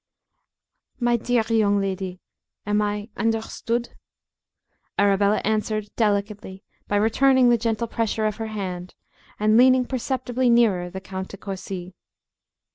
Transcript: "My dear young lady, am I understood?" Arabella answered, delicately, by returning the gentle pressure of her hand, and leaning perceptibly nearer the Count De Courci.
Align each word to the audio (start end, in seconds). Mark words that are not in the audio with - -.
"My 0.99 1.15
dear 1.15 1.43
young 1.49 1.79
lady, 1.79 2.21
am 2.65 2.81
I 2.81 3.09
understood?" 3.17 3.89
Arabella 4.97 5.41
answered, 5.43 5.89
delicately, 5.95 6.63
by 6.87 6.95
returning 6.95 7.49
the 7.49 7.57
gentle 7.59 7.85
pressure 7.87 8.25
of 8.25 8.37
her 8.37 8.47
hand, 8.47 8.95
and 9.39 9.57
leaning 9.57 9.85
perceptibly 9.85 10.49
nearer 10.49 10.89
the 10.89 11.01
Count 11.01 11.27
De 11.27 11.37
Courci. 11.37 11.93